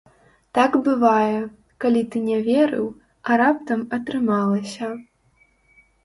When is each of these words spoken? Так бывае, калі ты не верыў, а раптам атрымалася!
Так 0.57 0.71
бывае, 0.85 1.41
калі 1.83 2.01
ты 2.15 2.21
не 2.29 2.37
верыў, 2.47 2.87
а 3.27 3.37
раптам 3.41 3.79
атрымалася! 3.99 4.89